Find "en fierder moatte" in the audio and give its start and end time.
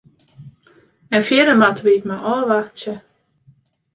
1.15-1.83